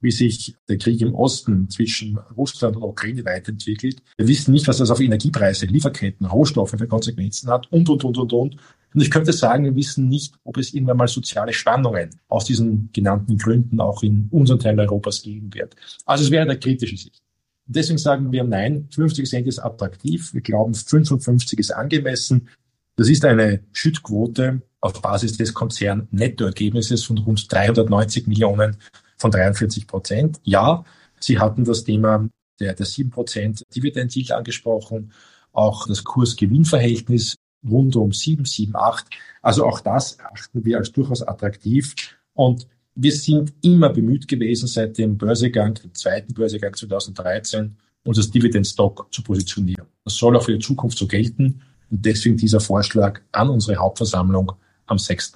wie 0.00 0.10
sich 0.10 0.54
der 0.68 0.76
Krieg 0.76 1.00
im 1.00 1.14
Osten 1.14 1.70
zwischen 1.70 2.18
Russland 2.36 2.76
und 2.76 2.82
Ukraine 2.82 3.24
weiterentwickelt. 3.24 4.02
Wir 4.18 4.28
wissen 4.28 4.52
nicht, 4.52 4.68
was 4.68 4.78
das 4.78 4.90
auf 4.90 5.00
Energiepreise, 5.00 5.66
Lieferketten, 5.66 6.26
Rohstoffe 6.26 6.74
für 6.76 6.86
Konsequenzen 6.86 7.48
hat 7.48 7.70
und, 7.72 7.88
und, 7.88 8.04
und, 8.04 8.18
und, 8.18 8.32
und. 8.32 8.56
Und 8.96 9.02
ich 9.02 9.10
könnte 9.10 9.34
sagen, 9.34 9.64
wir 9.64 9.76
wissen 9.76 10.08
nicht, 10.08 10.36
ob 10.42 10.56
es 10.56 10.72
irgendwann 10.72 10.96
mal 10.96 11.06
soziale 11.06 11.52
Spannungen 11.52 12.18
aus 12.28 12.46
diesen 12.46 12.88
genannten 12.94 13.36
Gründen 13.36 13.78
auch 13.78 14.02
in 14.02 14.28
unseren 14.30 14.58
Teil 14.58 14.80
Europas 14.80 15.20
geben 15.20 15.52
wird. 15.52 15.76
Also 16.06 16.24
es 16.24 16.30
wäre 16.30 16.44
eine 16.44 16.58
kritische 16.58 16.96
Sicht. 16.96 17.20
Deswegen 17.66 17.98
sagen 17.98 18.32
wir, 18.32 18.42
nein, 18.42 18.88
50 18.90 19.28
Cent 19.28 19.46
ist 19.48 19.58
attraktiv. 19.58 20.32
Wir 20.32 20.40
glauben, 20.40 20.72
55 20.72 21.58
ist 21.58 21.72
angemessen. 21.72 22.48
Das 22.96 23.10
ist 23.10 23.22
eine 23.26 23.60
Schüttquote 23.74 24.62
auf 24.80 25.02
Basis 25.02 25.36
des 25.36 25.52
Konzern-Nettoergebnisses 25.52 27.04
von 27.04 27.18
rund 27.18 27.52
390 27.52 28.26
Millionen 28.28 28.78
von 29.18 29.30
43 29.30 29.86
Prozent. 29.86 30.40
Ja, 30.42 30.86
Sie 31.20 31.38
hatten 31.38 31.64
das 31.64 31.84
Thema 31.84 32.30
der, 32.60 32.72
der 32.72 32.86
7 32.86 33.10
Prozent 33.10 33.62
Dividend 33.74 34.30
angesprochen, 34.30 35.12
auch 35.52 35.86
das 35.86 36.02
Kurs-Gewinn-Verhältnis 36.02 37.36
rund 37.68 37.96
um 37.96 38.12
7, 38.12 38.44
7, 38.44 38.74
8. 38.74 39.06
Also 39.42 39.64
auch 39.66 39.80
das 39.80 40.14
erachten 40.14 40.64
wir 40.64 40.78
als 40.78 40.92
durchaus 40.92 41.22
attraktiv. 41.22 41.94
Und 42.34 42.66
wir 42.94 43.12
sind 43.12 43.52
immer 43.62 43.90
bemüht 43.90 44.26
gewesen, 44.26 44.66
seit 44.66 44.98
dem 44.98 45.18
Börsegang, 45.18 45.74
dem 45.74 45.94
zweiten 45.94 46.34
Börsegang 46.34 46.74
2013, 46.74 47.76
uns 48.04 48.18
als 48.18 48.30
Dividend-Stock 48.30 49.08
zu 49.10 49.22
positionieren. 49.22 49.86
Das 50.04 50.16
soll 50.16 50.36
auch 50.36 50.44
für 50.44 50.52
die 50.52 50.64
Zukunft 50.64 50.96
so 50.96 51.06
gelten. 51.06 51.62
Und 51.90 52.04
deswegen 52.04 52.36
dieser 52.36 52.60
Vorschlag 52.60 53.20
an 53.32 53.50
unsere 53.50 53.78
Hauptversammlung 53.78 54.52
am 54.86 54.98
6. 54.98 55.34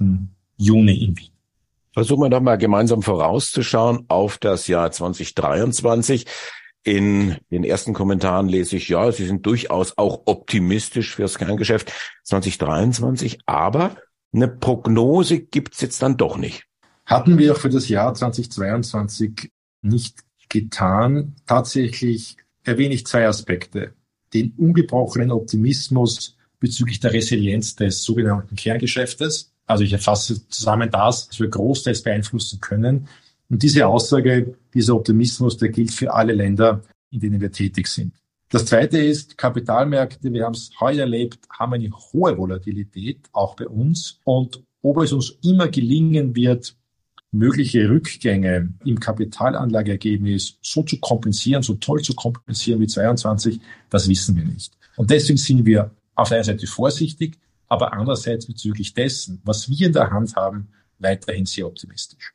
Juni 0.57 1.05
in 1.05 1.17
Wien. 1.17 1.31
Versuchen 1.93 2.23
wir 2.23 2.31
doch 2.31 2.41
mal 2.41 2.57
gemeinsam 2.57 3.03
vorauszuschauen 3.03 4.05
auf 4.09 4.39
das 4.39 4.69
Jahr 4.69 4.91
2023. 4.93 6.25
In 6.83 7.37
den 7.51 7.63
ersten 7.63 7.93
Kommentaren 7.93 8.49
lese 8.49 8.77
ich, 8.77 8.89
ja, 8.89 9.13
Sie 9.13 9.27
sind 9.27 9.45
durchaus 9.45 9.99
auch 9.99 10.23
optimistisch 10.25 11.15
fürs 11.15 11.37
Kerngeschäft 11.37 11.93
2023, 12.25 13.41
aber 13.45 13.97
eine 14.33 14.49
Prognose 14.49 15.41
gibt's 15.41 15.81
jetzt 15.83 16.01
dann 16.03 16.17
doch 16.17 16.39
nicht. 16.39 16.65
Hatten 17.05 17.37
wir 17.37 17.53
auch 17.53 17.59
für 17.59 17.69
das 17.69 17.89
Jahr 17.89 18.15
2022 18.15 19.51
nicht 19.83 20.21
getan. 20.49 21.35
Tatsächlich 21.47 22.37
erwähne 22.65 22.95
ich 22.95 23.07
zwei 23.07 23.27
Aspekte. 23.27 23.93
Den 24.33 24.55
ungebrochenen 24.57 25.33
Optimismus 25.33 26.37
bezüglich 26.61 27.01
der 27.01 27.13
Resilienz 27.13 27.75
des 27.75 28.03
sogenannten 28.05 28.55
Kerngeschäftes. 28.55 29.53
Also 29.67 29.85
ich 29.85 29.93
erfasse 29.93 30.47
zusammen 30.49 30.91
das, 30.91 31.29
was 31.29 31.41
wir 31.41 31.49
großteils 31.49 32.03
beeinflussen 32.03 32.61
können 32.61 33.09
und 33.50 33.62
diese 33.62 33.87
Aussage, 33.87 34.54
dieser 34.73 34.95
Optimismus, 34.95 35.57
der 35.57 35.71
gilt 35.71 35.90
für 35.90 36.14
alle 36.14 36.33
Länder, 36.33 36.83
in 37.11 37.21
denen 37.21 37.40
wir 37.40 37.50
tätig 37.50 37.88
sind. 37.88 38.14
Das 38.49 38.64
Zweite 38.64 38.99
ist, 38.99 39.37
Kapitalmärkte, 39.37 40.33
wir 40.33 40.45
haben 40.45 40.54
es 40.54 40.71
heuer 40.80 41.00
erlebt, 41.00 41.40
haben 41.50 41.75
eine 41.75 41.90
hohe 41.90 42.37
Volatilität, 42.37 43.28
auch 43.33 43.54
bei 43.57 43.66
uns. 43.69 44.19
Und 44.25 44.62
ob 44.83 44.99
es 44.99 45.12
uns 45.12 45.37
immer 45.42 45.69
gelingen 45.69 46.35
wird, 46.35 46.75
mögliche 47.33 47.88
Rückgänge 47.88 48.73
im 48.85 48.99
Kapitalanlageergebnis 48.99 50.59
so 50.62 50.83
zu 50.83 50.99
kompensieren, 50.99 51.62
so 51.62 51.75
toll 51.75 52.02
zu 52.02 52.14
kompensieren 52.14 52.80
wie 52.80 52.88
22, 52.88 53.61
das 53.88 54.09
wissen 54.09 54.37
wir 54.37 54.45
nicht. 54.45 54.76
Und 54.97 55.11
deswegen 55.11 55.37
sind 55.37 55.64
wir 55.64 55.92
auf 56.14 56.28
der 56.28 56.38
einen 56.38 56.45
Seite 56.45 56.66
vorsichtig, 56.66 57.38
aber 57.69 57.92
andererseits 57.92 58.47
bezüglich 58.47 58.95
dessen, 58.95 59.40
was 59.45 59.69
wir 59.69 59.87
in 59.87 59.92
der 59.92 60.11
Hand 60.11 60.35
haben, 60.35 60.69
weiterhin 60.99 61.47
sehr 61.47 61.66
optimistisch. 61.66 62.35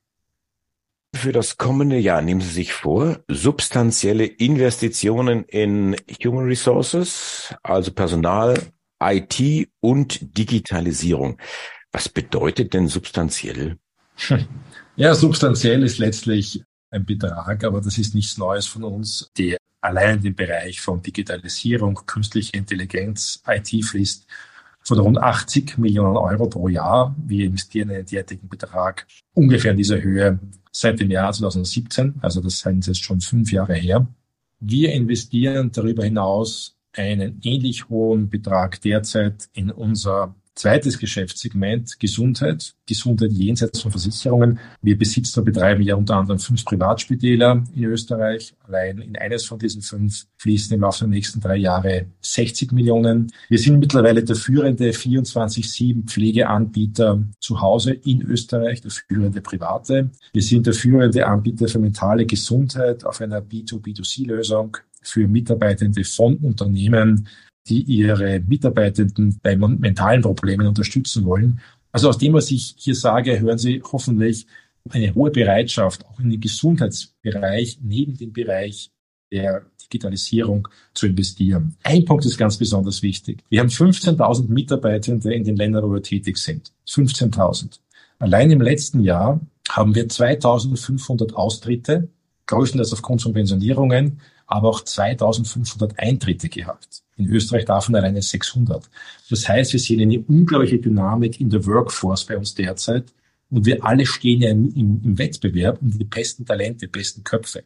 Für 1.15 1.31
das 1.31 1.57
kommende 1.57 1.97
Jahr 1.97 2.21
nehmen 2.21 2.41
Sie 2.41 2.49
sich 2.49 2.73
vor, 2.73 3.19
substanzielle 3.29 4.25
Investitionen 4.25 5.45
in 5.45 5.95
Human 6.23 6.45
Resources, 6.45 7.55
also 7.63 7.93
Personal, 7.93 8.61
IT 9.01 9.69
und 9.79 10.37
Digitalisierung. 10.37 11.37
Was 11.93 12.09
bedeutet 12.09 12.73
denn 12.73 12.87
substanziell? 12.87 13.77
Ja, 14.97 15.13
substanziell 15.13 15.83
ist 15.83 15.97
letztlich 15.97 16.63
ein 16.89 17.05
Betrag, 17.05 17.65
aber 17.65 17.81
das 17.81 17.97
ist 17.97 18.15
nichts 18.15 18.37
Neues 18.37 18.65
von 18.65 18.85
uns, 18.85 19.29
der 19.37 19.57
allein 19.81 20.19
in 20.19 20.23
den 20.23 20.35
Bereich 20.35 20.79
von 20.79 21.01
Digitalisierung, 21.01 21.99
künstlicher 22.05 22.53
Intelligenz, 22.53 23.43
IT 23.45 23.83
fließt 23.83 24.25
von 24.83 24.99
rund 24.99 25.17
80 25.17 25.77
Millionen 25.79 26.15
Euro 26.15 26.47
pro 26.47 26.69
Jahr. 26.69 27.13
Wir 27.17 27.47
investieren 27.47 27.91
einen 27.91 28.05
derartigen 28.05 28.47
Betrag 28.47 29.05
ungefähr 29.33 29.71
in 29.71 29.77
dieser 29.77 30.01
Höhe 30.01 30.39
seit 30.77 30.99
dem 30.99 31.09
Jahr 31.09 31.31
2017, 31.31 32.15
also 32.21 32.41
das 32.41 32.59
sind 32.59 32.85
jetzt 32.85 33.01
schon 33.01 33.21
fünf 33.21 33.51
Jahre 33.51 33.75
her. 33.75 34.07
Wir 34.59 34.91
investieren 34.91 35.71
darüber 35.71 36.03
hinaus 36.03 36.77
einen 36.91 37.39
ähnlich 37.43 37.87
hohen 37.87 38.29
Betrag 38.29 38.81
derzeit 38.81 39.47
in 39.53 39.71
unser 39.71 40.35
Zweites 40.55 40.97
Geschäftssegment, 40.97 41.99
Gesundheit. 41.99 42.73
Gesundheit 42.85 43.33
jenseits 43.33 43.81
von 43.81 43.91
Versicherungen. 43.91 44.57
Wir 44.81 44.97
besitzen 44.97 45.39
und 45.39 45.45
betreiben 45.45 45.83
ja 45.83 45.95
unter 45.95 46.15
anderem 46.15 46.39
fünf 46.39 46.63
Privatspitäler 46.63 47.61
in 47.75 47.83
Österreich. 47.83 48.55
Allein 48.65 48.99
in 48.99 49.17
eines 49.17 49.45
von 49.45 49.59
diesen 49.59 49.81
fünf 49.81 50.27
fließen 50.37 50.73
im 50.73 50.81
Laufe 50.81 50.99
der 50.99 51.09
nächsten 51.09 51.41
drei 51.41 51.57
Jahre 51.57 52.05
60 52.21 52.71
Millionen. 52.71 53.33
Wir 53.49 53.59
sind 53.59 53.79
mittlerweile 53.79 54.23
der 54.23 54.37
führende 54.37 54.91
24-7 54.91 56.05
Pflegeanbieter 56.05 57.21
zu 57.41 57.59
Hause 57.59 57.91
in 57.91 58.21
Österreich, 58.21 58.79
der 58.79 58.91
führende 58.91 59.41
private. 59.41 60.09
Wir 60.31 60.41
sind 60.41 60.67
der 60.67 60.73
führende 60.73 61.27
Anbieter 61.27 61.67
für 61.67 61.79
mentale 61.79 62.25
Gesundheit 62.25 63.03
auf 63.03 63.19
einer 63.19 63.41
B2B2C-Lösung 63.41 64.77
für 65.01 65.27
Mitarbeitende 65.27 66.03
von 66.03 66.37
Unternehmen 66.37 67.27
die 67.67 67.81
ihre 67.81 68.39
Mitarbeitenden 68.41 69.39
bei 69.41 69.55
mentalen 69.55 70.21
Problemen 70.21 70.67
unterstützen 70.67 71.25
wollen. 71.25 71.59
Also 71.91 72.09
aus 72.09 72.17
dem, 72.17 72.33
was 72.33 72.51
ich 72.51 72.75
hier 72.77 72.95
sage, 72.95 73.39
hören 73.39 73.57
Sie 73.57 73.81
hoffentlich 73.81 74.47
eine 74.89 75.15
hohe 75.15 75.31
Bereitschaft, 75.31 76.05
auch 76.05 76.19
in 76.19 76.29
den 76.29 76.41
Gesundheitsbereich 76.41 77.79
neben 77.81 78.15
dem 78.17 78.33
Bereich 78.33 78.91
der 79.31 79.65
Digitalisierung 79.81 80.67
zu 80.93 81.07
investieren. 81.07 81.75
Ein 81.83 82.05
Punkt 82.05 82.25
ist 82.25 82.37
ganz 82.37 82.57
besonders 82.57 83.01
wichtig. 83.01 83.43
Wir 83.49 83.59
haben 83.59 83.69
15.000 83.69 84.49
Mitarbeitende 84.49 85.33
in 85.33 85.43
den 85.43 85.55
Ländern, 85.55 85.83
wo 85.83 85.93
wir 85.93 86.03
tätig 86.03 86.37
sind. 86.37 86.71
15.000. 86.87 87.79
Allein 88.19 88.51
im 88.51 88.61
letzten 88.61 89.01
Jahr 89.01 89.39
haben 89.69 89.95
wir 89.95 90.07
2.500 90.07 91.33
Austritte, 91.33 92.09
größtenteils 92.45 92.93
aufgrund 92.93 93.21
von 93.21 93.33
Pensionierungen, 93.33 94.19
aber 94.47 94.69
auch 94.69 94.81
2.500 94.81 95.97
Eintritte 95.97 96.49
gehabt. 96.49 97.03
In 97.17 97.29
Österreich 97.29 97.65
davon 97.65 97.95
alleine 97.95 98.21
600. 98.21 98.89
Das 99.29 99.47
heißt, 99.47 99.73
wir 99.73 99.79
sehen 99.79 100.01
eine 100.01 100.19
unglaubliche 100.19 100.79
Dynamik 100.79 101.39
in 101.39 101.49
der 101.49 101.65
Workforce 101.65 102.25
bei 102.25 102.37
uns 102.37 102.53
derzeit. 102.53 103.13
Und 103.49 103.65
wir 103.65 103.83
alle 103.85 104.05
stehen 104.05 104.41
ja 104.41 104.49
im, 104.49 104.73
im, 104.75 105.17
Wettbewerb 105.17 105.81
um 105.81 105.91
die 105.91 106.03
besten 106.03 106.45
Talente, 106.45 106.87
besten 106.87 107.23
Köpfe. 107.23 107.63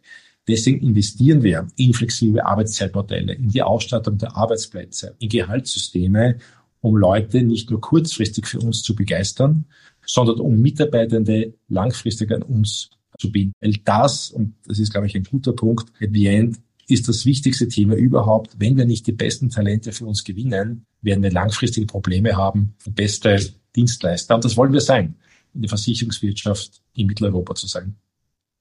Deswegen 0.47 0.85
investieren 0.85 1.41
wir 1.41 1.67
in 1.77 1.93
flexible 1.93 2.41
Arbeitszeitmodelle, 2.41 3.33
in 3.33 3.49
die 3.49 3.61
Ausstattung 3.61 4.17
der 4.17 4.35
Arbeitsplätze, 4.35 5.15
in 5.19 5.29
Gehaltssysteme, 5.29 6.37
um 6.81 6.95
Leute 6.95 7.43
nicht 7.43 7.69
nur 7.69 7.81
kurzfristig 7.81 8.47
für 8.47 8.59
uns 8.59 8.83
zu 8.83 8.95
begeistern, 8.95 9.65
sondern 10.05 10.39
um 10.39 10.59
Mitarbeitende 10.59 11.53
langfristig 11.67 12.31
an 12.31 12.43
uns 12.43 12.89
zu 13.17 13.31
binden. 13.31 13.53
Weil 13.59 13.73
das, 13.83 14.31
und 14.31 14.55
das 14.65 14.79
ist, 14.79 14.91
glaube 14.91 15.07
ich, 15.07 15.15
ein 15.15 15.23
guter 15.23 15.53
Punkt, 15.53 15.91
at 16.01 16.09
the 16.13 16.27
end 16.27 16.59
ist 16.89 17.07
das 17.07 17.25
wichtigste 17.25 17.67
Thema 17.67 17.95
überhaupt. 17.95 18.55
Wenn 18.57 18.77
wir 18.77 18.85
nicht 18.85 19.07
die 19.07 19.11
besten 19.11 19.49
Talente 19.49 19.91
für 19.91 20.05
uns 20.05 20.23
gewinnen, 20.23 20.85
werden 21.01 21.23
wir 21.23 21.31
langfristige 21.31 21.85
Probleme 21.85 22.35
haben, 22.35 22.75
beste 22.89 23.39
Dienstleister. 23.75 24.35
Und 24.35 24.45
das 24.45 24.57
wollen 24.57 24.73
wir 24.73 24.81
sein, 24.81 25.15
in 25.53 25.61
der 25.61 25.69
Versicherungswirtschaft 25.69 26.81
in 26.93 27.07
Mitteleuropa 27.07 27.55
zu 27.55 27.67
sein. 27.67 27.95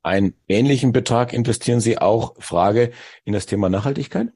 Einen 0.02 0.34
ähnlichen 0.46 0.92
Betrag 0.92 1.32
investieren 1.32 1.80
Sie 1.80 1.98
auch, 1.98 2.34
Frage, 2.38 2.92
in 3.24 3.32
das 3.32 3.46
Thema 3.46 3.68
Nachhaltigkeit? 3.68 4.28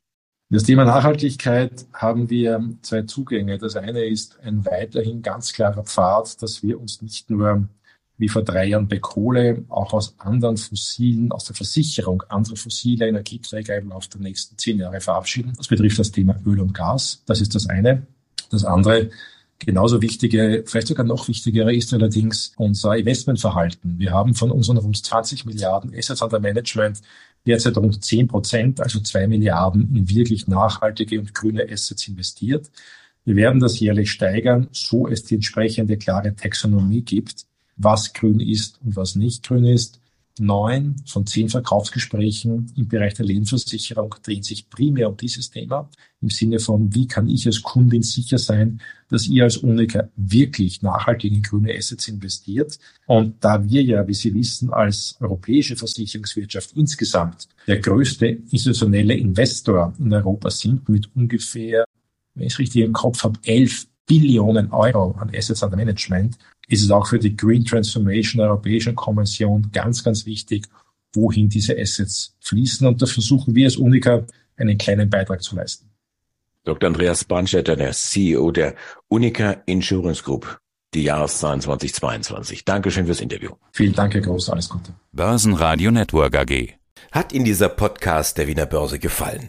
Das 0.50 0.64
Thema 0.64 0.84
Nachhaltigkeit 0.84 1.86
haben 1.94 2.28
wir 2.28 2.62
zwei 2.82 3.02
Zugänge. 3.02 3.56
Das 3.56 3.76
eine 3.76 4.04
ist 4.04 4.38
ein 4.40 4.66
weiterhin 4.66 5.22
ganz 5.22 5.52
klarer 5.52 5.82
Pfad, 5.82 6.42
dass 6.42 6.62
wir 6.62 6.78
uns 6.78 7.00
nicht 7.00 7.30
nur 7.30 7.68
wie 8.22 8.28
vor 8.28 8.42
drei 8.42 8.66
Jahren 8.66 8.86
bei 8.86 9.00
Kohle, 9.00 9.64
auch 9.68 9.92
aus 9.92 10.14
anderen 10.18 10.56
fossilen, 10.56 11.32
aus 11.32 11.44
der 11.44 11.56
Versicherung 11.56 12.22
anderer 12.28 12.54
fossiler 12.54 13.08
Energieträger 13.08 13.76
im 13.76 13.88
Laufe 13.88 14.10
der 14.10 14.20
nächsten 14.20 14.56
zehn 14.56 14.78
Jahre 14.78 15.00
verabschieden. 15.00 15.54
Das 15.56 15.66
betrifft 15.66 15.98
das 15.98 16.12
Thema 16.12 16.36
Öl 16.46 16.60
und 16.60 16.72
Gas. 16.72 17.24
Das 17.26 17.40
ist 17.40 17.56
das 17.56 17.68
eine. 17.68 18.06
Das 18.48 18.64
andere, 18.64 19.10
genauso 19.58 20.00
wichtige, 20.02 20.62
vielleicht 20.64 20.86
sogar 20.86 21.04
noch 21.04 21.26
wichtigere, 21.26 21.74
ist 21.74 21.92
allerdings 21.92 22.52
unser 22.56 22.96
Investmentverhalten. 22.96 23.98
Wir 23.98 24.12
haben 24.12 24.36
von 24.36 24.52
unseren 24.52 24.76
rund 24.76 25.04
20 25.04 25.44
Milliarden 25.44 25.92
Assets 25.92 26.22
under 26.22 26.38
Management 26.38 27.00
derzeit 27.44 27.76
rund 27.76 28.04
10 28.04 28.28
Prozent, 28.28 28.80
also 28.80 29.00
zwei 29.00 29.26
Milliarden 29.26 29.96
in 29.96 30.08
wirklich 30.08 30.46
nachhaltige 30.46 31.18
und 31.18 31.34
grüne 31.34 31.66
Assets 31.68 32.06
investiert. 32.06 32.70
Wir 33.24 33.34
werden 33.34 33.58
das 33.58 33.80
jährlich 33.80 34.12
steigern, 34.12 34.68
so 34.70 35.08
es 35.08 35.24
die 35.24 35.34
entsprechende 35.34 35.96
klare 35.96 36.36
Taxonomie 36.36 37.02
gibt 37.02 37.46
was 37.76 38.12
grün 38.12 38.40
ist 38.40 38.80
und 38.82 38.96
was 38.96 39.16
nicht 39.16 39.46
grün 39.46 39.64
ist. 39.64 40.00
Neun 40.38 40.96
von 41.04 41.26
zehn 41.26 41.50
Verkaufsgesprächen 41.50 42.72
im 42.74 42.88
Bereich 42.88 43.14
der 43.14 43.26
Lebensversicherung 43.26 44.14
drehen 44.22 44.42
sich 44.42 44.70
primär 44.70 45.10
um 45.10 45.16
dieses 45.16 45.50
Thema 45.50 45.90
im 46.22 46.30
Sinne 46.30 46.58
von, 46.58 46.94
wie 46.94 47.06
kann 47.06 47.28
ich 47.28 47.46
als 47.46 47.62
Kundin 47.62 48.02
sicher 48.02 48.38
sein, 48.38 48.80
dass 49.10 49.28
ihr 49.28 49.44
als 49.44 49.58
Unica 49.58 50.08
wirklich 50.16 50.80
nachhaltig 50.80 51.32
in 51.32 51.42
grüne 51.42 51.76
Assets 51.76 52.08
investiert. 52.08 52.78
Und 53.06 53.44
da 53.44 53.68
wir 53.68 53.82
ja, 53.82 54.08
wie 54.08 54.14
Sie 54.14 54.32
wissen, 54.32 54.72
als 54.72 55.16
europäische 55.20 55.76
Versicherungswirtschaft 55.76 56.72
insgesamt 56.76 57.48
der 57.66 57.80
größte 57.80 58.26
institutionelle 58.26 59.14
Investor 59.14 59.92
in 59.98 60.14
Europa 60.14 60.50
sind 60.50 60.88
mit 60.88 61.14
ungefähr, 61.14 61.84
wenn 62.34 62.46
ich 62.46 62.54
es 62.54 62.58
richtig 62.58 62.84
im 62.84 62.94
Kopf 62.94 63.22
habe, 63.24 63.38
elf 63.44 63.86
Billionen 64.06 64.70
Euro 64.72 65.12
an 65.12 65.30
Assets 65.34 65.62
under 65.62 65.76
Management, 65.76 66.36
ist 66.68 66.82
es 66.82 66.90
auch 66.90 67.06
für 67.06 67.18
die 67.18 67.36
Green 67.36 67.64
Transformation 67.64 68.38
der 68.38 68.48
Europäischen 68.48 68.94
Kommission 68.94 69.70
ganz, 69.72 70.02
ganz 70.02 70.26
wichtig, 70.26 70.66
wohin 71.14 71.48
diese 71.48 71.78
Assets 71.78 72.36
fließen. 72.40 72.86
Und 72.86 73.02
da 73.02 73.06
versuchen 73.06 73.54
wir 73.54 73.66
als 73.66 73.76
Unica 73.76 74.24
einen 74.56 74.78
kleinen 74.78 75.10
Beitrag 75.10 75.42
zu 75.42 75.56
leisten. 75.56 75.88
Dr. 76.64 76.88
Andreas 76.88 77.24
Brandstätter, 77.24 77.74
der 77.76 77.92
CEO 77.92 78.52
der 78.52 78.74
Unica 79.08 79.62
Insurance 79.66 80.22
Group, 80.22 80.60
die 80.94 81.02
Jahreszahlen 81.02 81.60
2022. 81.60 82.64
Dankeschön 82.64 83.06
fürs 83.06 83.20
Interview. 83.20 83.50
Vielen 83.72 83.94
Dank, 83.94 84.14
Herr 84.14 84.20
Groß. 84.20 84.50
Alles 84.50 84.68
Gute. 84.68 84.92
Börsenradio 85.12 85.90
Network 85.90 86.36
AG. 86.36 86.74
Hat 87.10 87.32
Ihnen 87.32 87.44
dieser 87.44 87.68
Podcast 87.68 88.38
der 88.38 88.46
Wiener 88.46 88.66
Börse 88.66 88.98
gefallen? 88.98 89.48